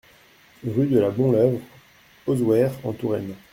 Rue 0.65 0.87
de 0.87 0.97
la 0.99 1.11
Bonleuvre, 1.11 1.59
Auzouer-en-Touraine 2.25 3.35